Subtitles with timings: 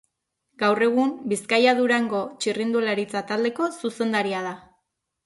[0.61, 4.57] Gaur egun, Bizkaia-Durango txirrindularitza-taldeko zuzendaria da.